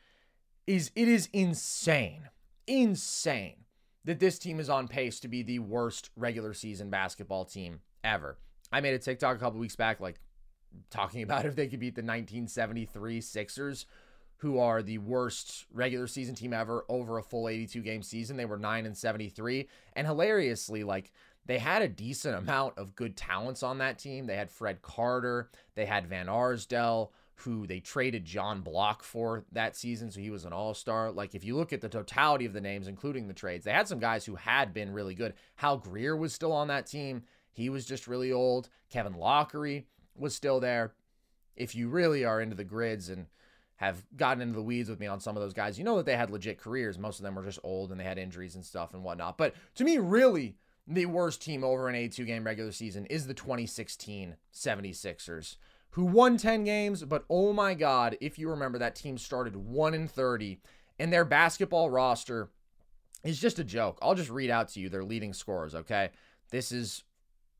[0.66, 2.30] is it is insane,
[2.66, 3.56] insane
[4.04, 8.38] that this team is on pace to be the worst regular season basketball team ever.
[8.72, 10.16] I made a TikTok a couple weeks back, like
[10.90, 13.86] talking about if they could beat the 1973 Sixers,
[14.38, 18.36] who are the worst regular season team ever over a full 82 game season.
[18.36, 19.68] They were 9 and 73.
[19.94, 21.12] And hilariously, like
[21.46, 24.26] they had a decent amount of good talents on that team.
[24.26, 29.76] They had Fred Carter, they had Van Arsdale, who they traded John Block for that
[29.76, 30.10] season.
[30.10, 31.10] So he was an all star.
[31.10, 33.88] Like, if you look at the totality of the names, including the trades, they had
[33.88, 35.34] some guys who had been really good.
[35.56, 37.24] Hal Greer was still on that team.
[37.54, 38.68] He was just really old.
[38.90, 40.92] Kevin Loughery was still there.
[41.56, 43.26] If you really are into the grids and
[43.76, 46.06] have gotten into the weeds with me on some of those guys, you know that
[46.06, 46.98] they had legit careers.
[46.98, 49.38] Most of them were just old and they had injuries and stuff and whatnot.
[49.38, 53.34] But to me, really, the worst team over an 82 game regular season is the
[53.34, 55.56] 2016 76ers
[55.94, 59.94] who won 10 games, but oh my God, if you remember, that team started 1
[59.94, 60.58] in 30,
[60.98, 62.50] and their basketball roster
[63.22, 63.98] is just a joke.
[64.02, 66.10] I'll just read out to you their leading scorers, okay?
[66.50, 67.04] This is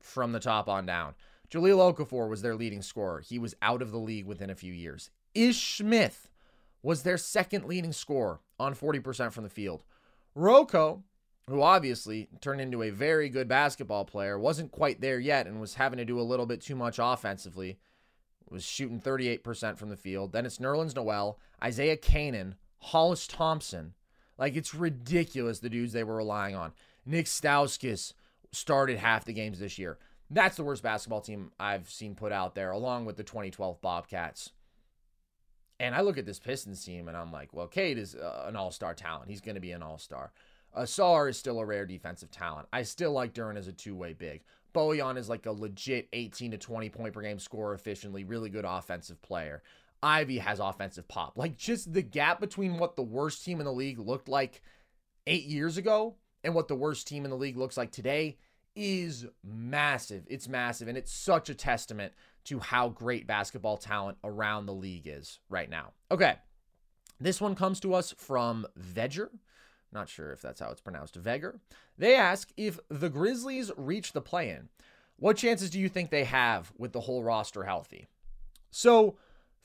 [0.05, 1.15] from the top on down.
[1.49, 3.21] Jahlil Okafor was their leading scorer.
[3.21, 5.09] He was out of the league within a few years.
[5.33, 6.29] Ish Smith
[6.81, 9.83] was their second leading scorer on 40% from the field.
[10.33, 11.03] Rocco,
[11.47, 15.75] who obviously turned into a very good basketball player, wasn't quite there yet and was
[15.75, 17.77] having to do a little bit too much offensively
[18.49, 20.31] was shooting 38% from the field.
[20.31, 23.93] Then it's Nerlens Noel, Isaiah Canaan, Hollis Thompson.
[24.37, 26.73] Like it's ridiculous the dudes they were relying on.
[27.05, 28.13] Nick Stauskas
[28.55, 29.97] started half the games this year.
[30.29, 34.51] That's the worst basketball team I've seen put out there, along with the 2012 Bobcats.
[35.79, 38.55] And I look at this Pistons team and I'm like, well, Cade is uh, an
[38.55, 39.29] all star talent.
[39.29, 40.31] He's going to be an all star.
[40.77, 42.67] Ausar is still a rare defensive talent.
[42.71, 44.43] I still like Duren as a two way big.
[44.73, 48.65] Bojan is like a legit 18 to 20 point per game scorer efficiently, really good
[48.65, 49.63] offensive player.
[50.03, 51.37] Ivey has offensive pop.
[51.37, 54.61] Like just the gap between what the worst team in the league looked like
[55.27, 58.37] eight years ago and what the worst team in the league looks like today
[58.75, 60.23] is massive.
[60.27, 62.13] It's massive, and it's such a testament
[62.45, 65.93] to how great basketball talent around the league is right now.
[66.11, 66.35] Okay,
[67.19, 69.29] this one comes to us from Vegger.
[69.91, 71.21] Not sure if that's how it's pronounced.
[71.21, 71.59] Vegger.
[71.97, 74.69] They ask if the Grizzlies reach the play in,
[75.17, 78.07] what chances do you think they have with the whole roster healthy?
[78.71, 79.15] So,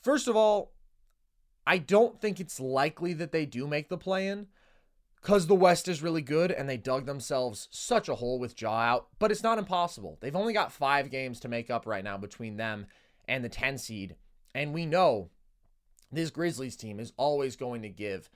[0.01, 0.71] first of all,
[1.67, 4.47] I don't think it's likely that they do make the play in
[5.21, 8.79] because the West is really good and they dug themselves such a hole with Ja
[8.79, 10.17] out, but it's not impossible.
[10.19, 12.87] They've only got five games to make up right now between them
[13.27, 14.15] and the 10 seed.
[14.55, 15.29] And we know
[16.11, 18.29] this Grizzlies team is always going to give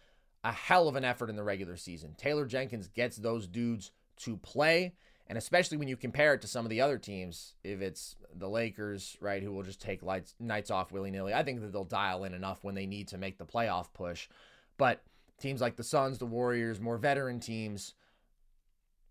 [0.43, 2.13] a hell of an effort in the regular season.
[2.17, 4.93] Taylor Jenkins gets those dudes to play.
[5.27, 8.47] And especially when you compare it to some of the other teams, if it's the
[8.47, 11.83] Lakers, right, who will just take lights, nights off willy nilly, I think that they'll
[11.83, 14.29] dial in enough when they need to make the playoff push.
[14.77, 15.01] But
[15.39, 17.93] teams like the Suns, the Warriors, more veteran teams,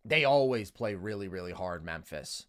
[0.05, 2.47] they always play really, really hard, Memphis.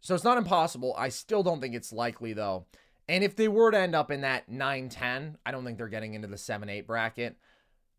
[0.00, 0.94] So it's not impossible.
[0.96, 2.66] I still don't think it's likely, though.
[3.08, 5.88] And if they were to end up in that 9 10, I don't think they're
[5.88, 7.36] getting into the 7 8 bracket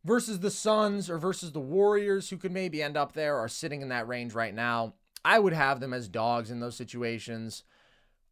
[0.04, 3.82] versus the Suns or versus the Warriors, who could maybe end up there, are sitting
[3.82, 4.94] in that range right now.
[5.24, 7.64] I would have them as dogs in those situations.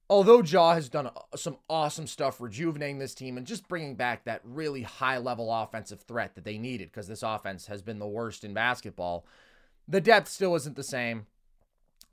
[0.10, 4.26] Although Ja has done uh, some awesome stuff rejuvenating this team and just bringing back
[4.26, 8.08] that really high level offensive threat that they needed because this offense has been the
[8.08, 9.26] worst in basketball,
[9.88, 11.28] the depth still isn't the same.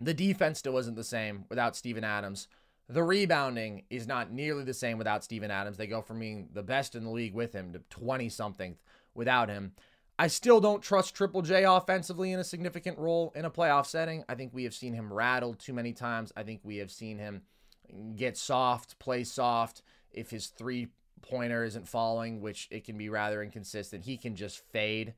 [0.01, 2.49] The defense still isn't the same without Steven Adams.
[2.89, 5.77] The rebounding is not nearly the same without Steven Adams.
[5.77, 8.77] They go from being the best in the league with him to 20 something
[9.15, 9.73] without him.
[10.19, 14.25] I still don't trust Triple J offensively in a significant role in a playoff setting.
[14.29, 16.33] I think we have seen him rattled too many times.
[16.37, 17.43] I think we have seen him
[18.17, 19.83] get soft, play soft.
[20.13, 20.89] If his three
[21.23, 25.15] pointer isn't falling, which it can be rather inconsistent, he can just fade.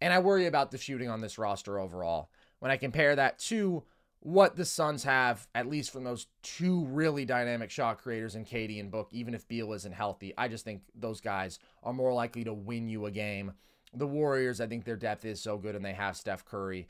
[0.00, 2.30] And I worry about the shooting on this roster overall.
[2.60, 3.84] When I compare that to
[4.20, 8.80] what the Suns have, at least from those two really dynamic shot creators in KD
[8.80, 10.34] and Book, even if Beal isn't healthy.
[10.36, 13.52] I just think those guys are more likely to win you a game.
[13.94, 16.88] The Warriors, I think their depth is so good and they have Steph Curry.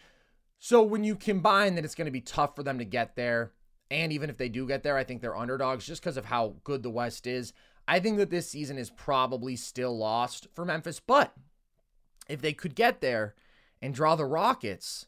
[0.59, 3.53] So when you combine that it's going to be tough for them to get there,
[3.91, 6.57] and even if they do get there, I think they're underdogs just because of how
[6.65, 7.53] good the West is.
[7.87, 11.33] I think that this season is probably still lost for Memphis, but
[12.29, 13.35] if they could get there
[13.81, 15.07] and draw the Rockets,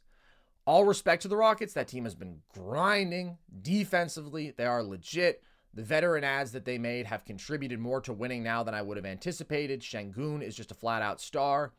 [0.67, 4.55] all respect to the Rockets, that team has been grinding defensively.
[4.57, 5.43] They are legit.
[5.75, 8.97] The veteran ads that they made have contributed more to winning now than I would
[8.97, 9.83] have anticipated.
[9.83, 11.73] Sengun is just a flat out star.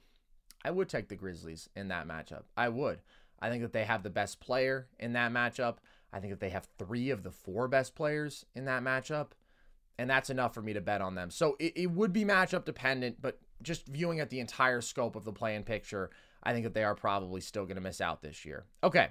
[0.63, 2.43] I would take the Grizzlies in that matchup.
[2.55, 3.01] I would.
[3.41, 5.77] I think that they have the best player in that matchup.
[6.13, 9.29] I think that they have three of the four best players in that matchup.
[9.97, 11.29] And that's enough for me to bet on them.
[11.29, 15.25] So it, it would be matchup dependent, but just viewing at the entire scope of
[15.25, 16.09] the playing picture,
[16.43, 18.65] I think that they are probably still going to miss out this year.
[18.83, 19.09] Okay.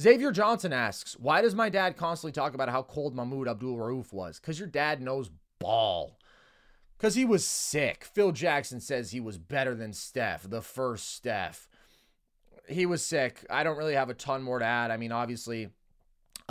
[0.00, 4.12] Xavier Johnson asks, Why does my dad constantly talk about how cold Mahmoud Abdul Rauf
[4.12, 4.40] was?
[4.40, 6.18] Because your dad knows ball.
[6.96, 8.04] Because he was sick.
[8.04, 11.68] Phil Jackson says he was better than Steph, the first Steph.
[12.68, 13.44] He was sick.
[13.50, 14.90] I don't really have a ton more to add.
[14.90, 15.70] I mean, obviously,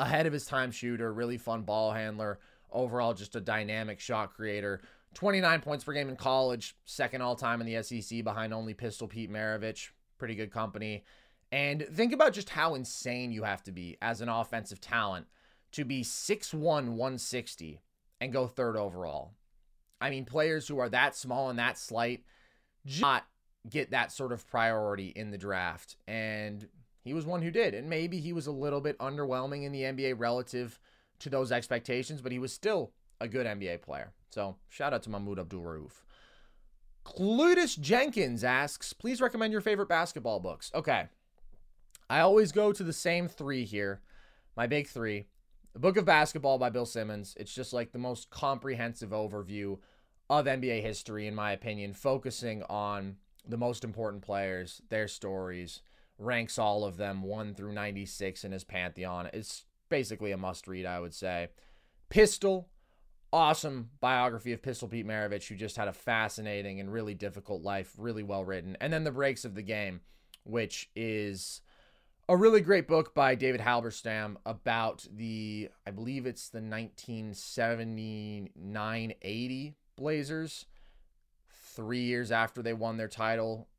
[0.02, 2.40] ahead of his time shooter, really fun ball handler,
[2.72, 4.82] overall, just a dynamic shot creator.
[5.16, 9.08] 29 points per game in college, second all time in the SEC behind only Pistol
[9.08, 11.04] Pete Maravich pretty good company.
[11.52, 15.26] And think about just how insane you have to be as an offensive talent
[15.72, 17.82] to be 6'1, 160
[18.22, 19.32] and go third overall.
[20.00, 22.24] I mean, players who are that small and that slight
[23.02, 23.26] not
[23.68, 25.96] get that sort of priority in the draft.
[26.08, 26.68] And
[27.04, 27.74] he was one who did.
[27.74, 30.80] And maybe he was a little bit underwhelming in the NBA relative
[31.20, 34.14] to those expectations, but he was still a good NBA player.
[34.30, 36.04] So shout out to Mahmoud Abdul Rauf.
[37.06, 40.72] Clutus Jenkins asks, please recommend your favorite basketball books.
[40.76, 41.08] Okay.
[42.10, 44.02] I always go to the same three here.
[44.56, 45.28] My big three.
[45.74, 47.36] The Book of Basketball by Bill Simmons.
[47.40, 49.78] It's just like the most comprehensive overview
[50.30, 55.82] of NBA history, in my opinion, focusing on the most important players, their stories,
[56.20, 59.30] ranks all of them 1 through 96 in his pantheon.
[59.34, 61.48] It's basically a must read, I would say.
[62.10, 62.70] Pistol
[63.32, 67.94] awesome biography of Pistol Pete Maravich, who just had a fascinating and really difficult life,
[67.98, 68.76] really well written.
[68.82, 70.02] And then The Breaks of the Game,
[70.44, 71.62] which is
[72.28, 79.76] a really great book by David Halberstam about the, I believe it's the 1979 80
[79.96, 80.66] Blazers,
[81.50, 83.70] three years after they won their title,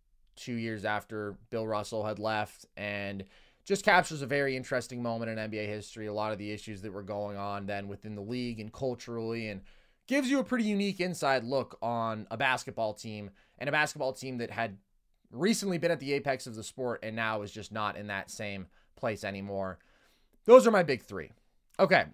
[0.41, 2.67] two years after Bill Russell had left.
[2.77, 3.25] And
[3.65, 6.93] just captures a very interesting moment in NBA history, a lot of the issues that
[6.93, 9.61] were going on then within the league and culturally, and
[10.09, 14.39] gives you a pretty unique inside look on a basketball team and a basketball team
[14.39, 14.77] that had
[15.31, 18.31] recently been at the apex of the sport and now is just not in that
[18.31, 18.67] same
[18.97, 19.79] place anymore.
[20.47, 21.31] those are my big three.
[21.79, 22.07] Okay.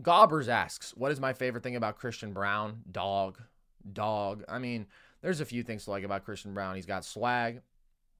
[0.00, 2.82] Gobbers asks, What is my favorite thing about Christian Braun?
[2.90, 3.38] Dog.
[3.92, 4.42] Dog.
[4.48, 4.86] I mean,
[5.22, 6.76] there's a few things to like about Christian Braun.
[6.76, 7.62] He's got swag,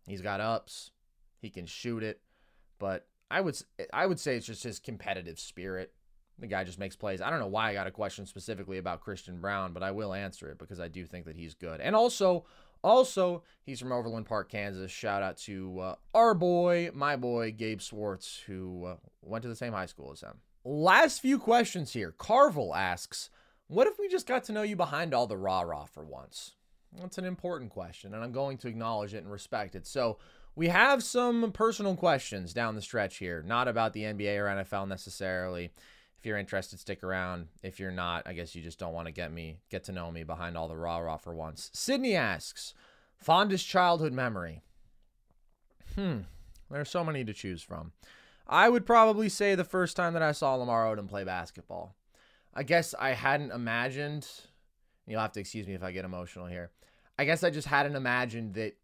[0.06, 0.90] he's got ups,
[1.40, 2.20] he can shoot it,
[2.78, 3.58] but I would
[3.92, 5.92] I would say it's just his competitive spirit.
[6.38, 7.20] The guy just makes plays.
[7.20, 10.14] I don't know why I got a question specifically about Christian Braun, but I will
[10.14, 11.80] answer it because I do think that he's good.
[11.80, 12.46] And also,
[12.82, 14.90] also he's from Overland Park, Kansas.
[14.90, 19.56] Shout out to uh, our boy, my boy, Gabe Swartz, who uh, went to the
[19.56, 20.40] same high school as him.
[20.64, 22.12] Last few questions here.
[22.12, 23.30] Carvel asks,
[23.66, 26.52] "What if we just got to know you behind all the rah rah for once?"
[27.00, 29.86] That's an important question, and I'm going to acknowledge it and respect it.
[29.86, 30.18] So.
[30.54, 34.86] We have some personal questions down the stretch here, not about the NBA or NFL
[34.86, 35.72] necessarily.
[36.22, 37.48] If you're interested, stick around.
[37.64, 40.08] If you're not, I guess you just don't want to get me get to know
[40.12, 41.68] me behind all the rah rah for once.
[41.72, 42.74] Sydney asks,
[43.16, 44.62] fondest childhood memory.
[45.96, 46.18] Hmm,
[46.70, 47.90] there's so many to choose from.
[48.46, 51.96] I would probably say the first time that I saw Lamar Odom play basketball.
[52.54, 54.28] I guess I hadn't imagined.
[55.12, 56.70] You'll have to excuse me if I get emotional here.
[57.18, 58.78] I guess I just hadn't imagined that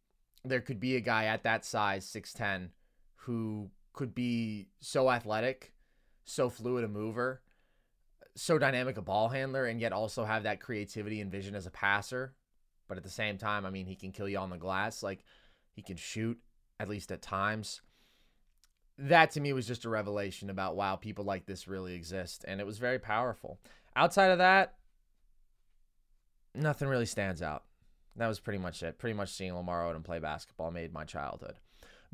[0.44, 2.68] there could be a guy at that size, 6'10,
[3.16, 5.72] who could be so athletic,
[6.24, 7.40] so fluid a mover,
[8.36, 11.70] so dynamic a ball handler, and yet also have that creativity and vision as a
[11.70, 12.34] passer.
[12.88, 15.02] But at the same time, I mean, he can kill you on the glass.
[15.02, 15.24] Like,
[15.72, 16.38] he can shoot,
[16.78, 17.80] at least at times.
[18.98, 22.44] That to me was just a revelation about wow, people like this really exist.
[22.46, 23.58] And it was very powerful.
[23.96, 24.74] Outside of that,
[26.58, 27.64] nothing really stands out.
[28.16, 28.98] That was pretty much it.
[28.98, 31.54] Pretty much seeing Lamar Odom play basketball made my childhood.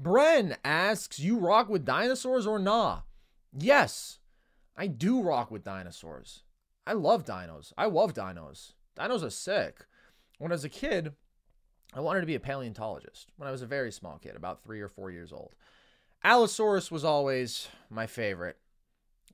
[0.00, 3.02] Bren asks, You rock with dinosaurs or nah?
[3.56, 4.18] Yes,
[4.76, 6.42] I do rock with dinosaurs.
[6.86, 7.72] I love dinos.
[7.78, 8.72] I love dinos.
[8.98, 9.86] Dinos are sick.
[10.38, 11.12] When I was a kid,
[11.94, 14.80] I wanted to be a paleontologist when I was a very small kid, about three
[14.80, 15.54] or four years old.
[16.22, 18.56] Allosaurus was always my favorite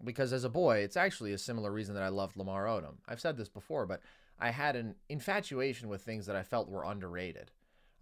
[0.05, 2.97] because as a boy, it's actually a similar reason that I loved Lamar Odom.
[3.09, 4.01] I've said this before, but
[4.41, 7.51] I had an infatuation with things that I felt were underrated.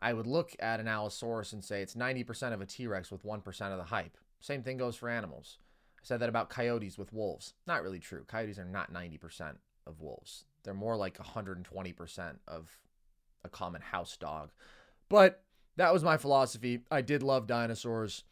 [0.00, 3.24] I would look at an Allosaurus and say it's 90% of a T Rex with
[3.24, 4.16] 1% of the hype.
[4.40, 5.58] Same thing goes for animals.
[5.98, 7.54] I said that about coyotes with wolves.
[7.66, 8.24] Not really true.
[8.28, 12.78] Coyotes are not 90% of wolves, they're more like 120% of
[13.42, 14.50] a common house dog.
[15.08, 15.42] But
[15.76, 16.80] that was my philosophy.
[16.90, 18.24] I did love dinosaurs.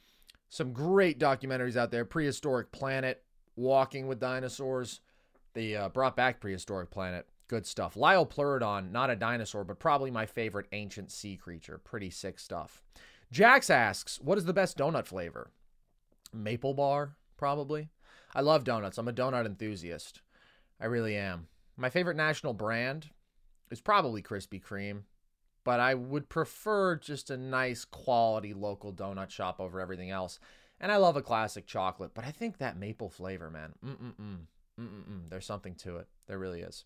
[0.48, 3.22] Some great documentaries out there Prehistoric Planet,
[3.56, 5.00] Walking with Dinosaurs.
[5.54, 7.26] They uh, brought back Prehistoric Planet.
[7.48, 7.94] Good stuff.
[7.94, 11.78] Liopleurodon, not a dinosaur, but probably my favorite ancient sea creature.
[11.78, 12.82] Pretty sick stuff.
[13.30, 15.50] Jax asks, what is the best donut flavor?
[16.32, 17.88] Maple bar, probably.
[18.34, 18.98] I love donuts.
[18.98, 20.20] I'm a donut enthusiast.
[20.80, 21.46] I really am.
[21.76, 23.10] My favorite national brand
[23.70, 25.02] is probably Krispy Kreme,
[25.64, 30.38] but I would prefer just a nice quality local donut shop over everything else.
[30.80, 33.72] And I love a classic chocolate, but I think that maple flavor, man.
[33.84, 34.46] Mm-mm-mm.
[34.80, 35.30] Mm-mm-mm.
[35.30, 36.08] There's something to it.
[36.26, 36.84] There really is.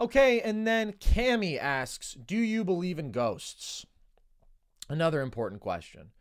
[0.00, 3.84] Okay, and then Cami asks, "Do you believe in ghosts?"
[4.88, 6.12] Another important question.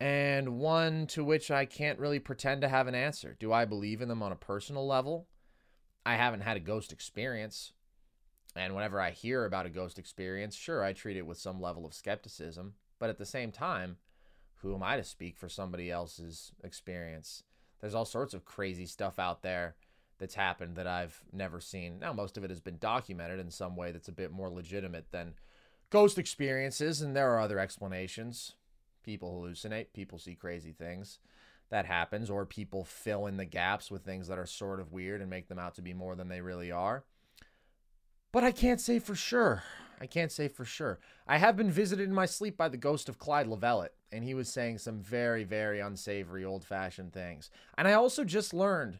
[0.00, 3.36] And one to which I can't really pretend to have an answer.
[3.38, 5.28] Do I believe in them on a personal level?
[6.06, 7.72] I haven't had a ghost experience.
[8.56, 11.84] And whenever I hear about a ghost experience, sure, I treat it with some level
[11.84, 12.74] of skepticism.
[12.98, 13.96] But at the same time,
[14.56, 17.42] who am I to speak for somebody else's experience?
[17.80, 19.74] There's all sorts of crazy stuff out there
[20.18, 21.98] that's happened that I've never seen.
[21.98, 25.10] Now, most of it has been documented in some way that's a bit more legitimate
[25.10, 25.34] than
[25.90, 28.54] ghost experiences, and there are other explanations.
[29.02, 31.18] People hallucinate, people see crazy things.
[31.70, 35.20] That happens, or people fill in the gaps with things that are sort of weird
[35.20, 37.04] and make them out to be more than they really are.
[38.32, 39.62] But I can't say for sure.
[40.00, 40.98] I can't say for sure.
[41.26, 44.34] I have been visited in my sleep by the ghost of Clyde Lovellette, and he
[44.34, 47.50] was saying some very, very unsavory, old fashioned things.
[47.78, 48.98] And I also just learned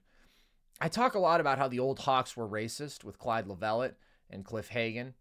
[0.80, 3.94] I talk a lot about how the old Hawks were racist with Clyde Lovellette
[4.30, 5.14] and Cliff Hagan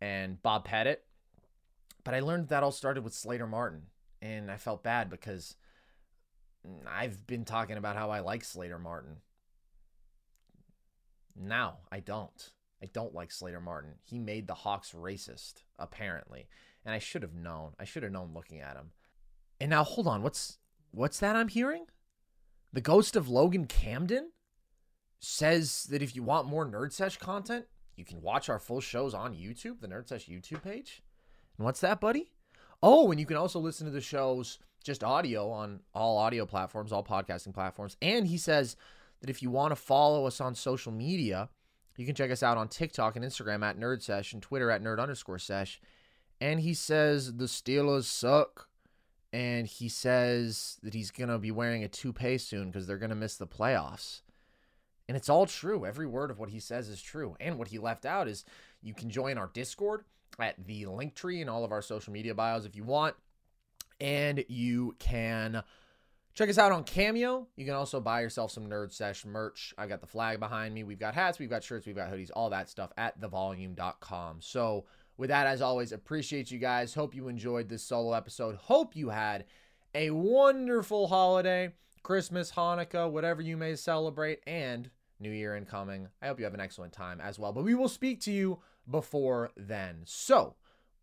[0.00, 1.04] and Bob Pettit.
[2.04, 3.82] But I learned that all started with Slater Martin.
[4.20, 5.56] And I felt bad because
[6.86, 9.18] I've been talking about how I like Slater Martin.
[11.36, 12.50] Now I don't.
[12.82, 13.94] I don't like Slater Martin.
[14.02, 16.48] He made the Hawks racist, apparently.
[16.84, 17.72] And I should have known.
[17.78, 18.92] I should have known looking at him.
[19.60, 20.58] And now hold on, what's
[20.90, 21.86] what's that I'm hearing?
[22.72, 24.30] The ghost of Logan Camden?
[25.24, 27.66] Says that if you want more Nerd Sesh content,
[27.96, 31.02] you can watch our full shows on YouTube, the Nerd Sesh YouTube page.
[31.56, 32.30] And what's that, buddy?
[32.82, 36.92] Oh, and you can also listen to the shows just audio on all audio platforms,
[36.92, 37.96] all podcasting platforms.
[38.02, 38.76] And he says
[39.20, 41.48] that if you want to follow us on social media,
[41.96, 44.82] you can check us out on TikTok and Instagram at Nerd Sesh and Twitter at
[44.82, 45.80] Nerd underscore Sesh.
[46.40, 48.68] And he says the Steelers suck
[49.32, 53.10] and he says that he's going to be wearing a toupee soon because they're going
[53.10, 54.20] to miss the playoffs.
[55.08, 55.84] And it's all true.
[55.84, 57.36] Every word of what he says is true.
[57.40, 58.44] And what he left out is
[58.82, 60.04] you can join our Discord
[60.38, 63.14] at the link tree in all of our social media bios if you want.
[64.00, 65.62] And you can
[66.34, 67.46] check us out on Cameo.
[67.56, 69.74] You can also buy yourself some Nerd Sesh merch.
[69.78, 70.84] I've got the flag behind me.
[70.84, 74.38] We've got hats, we've got shirts, we've got hoodies, all that stuff at thevolume.com.
[74.40, 74.84] So,
[75.16, 76.92] with that, as always, appreciate you guys.
[76.92, 78.56] Hope you enjoyed this solo episode.
[78.56, 79.44] Hope you had
[79.94, 81.72] a wonderful holiday,
[82.04, 86.08] Christmas, Hanukkah, whatever you may celebrate, and New Year incoming.
[86.22, 87.52] I hope you have an excellent time as well.
[87.52, 90.02] But we will speak to you before then.
[90.04, 90.54] So,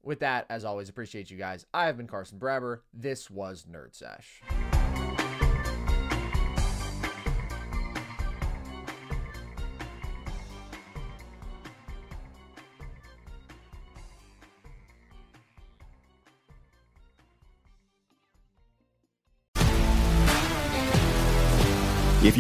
[0.04, 1.66] with that, as always, appreciate you guys.
[1.74, 2.82] I have been Carson Brabber.
[2.93, 4.41] This was Nerd Sesh.